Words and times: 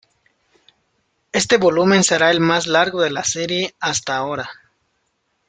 Este 1.31 1.57
volumen 1.57 2.03
será 2.03 2.31
el 2.31 2.39
más 2.39 2.65
largo 2.65 3.03
de 3.03 3.11
la 3.11 3.23
serie 3.23 3.75
hasta 3.79 4.17
ahora. 4.17 4.49